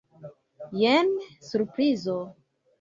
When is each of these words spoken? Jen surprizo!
Jen 0.79 1.13
surprizo! 1.51 2.19